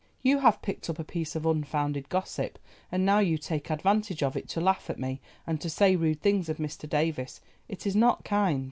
[0.23, 2.57] "You have picked up a piece of unfounded gossip
[2.91, 6.21] and now you take advantage of it to laugh at me, and to say rude
[6.23, 6.89] things of Mr.
[6.89, 7.39] Davies.
[7.69, 8.59] It is not kind."